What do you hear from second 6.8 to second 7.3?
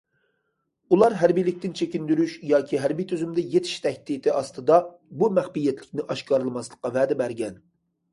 ۋەدە